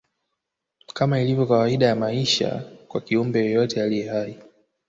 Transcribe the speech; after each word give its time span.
Kama 0.93 1.19
ilivyo 1.21 1.45
kawaida 1.45 1.85
ya 1.85 1.95
maisha 1.95 2.61
kwa 2.87 3.01
kiumbe 3.01 3.39
yeyote 3.45 3.83
aliye 3.83 4.09
hai 4.09 4.39